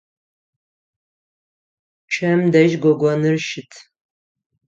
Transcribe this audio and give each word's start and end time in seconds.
Пчъэм 2.05 2.41
дэжь 2.51 2.75
гогоныр 2.83 3.37
щыт. 3.47 3.71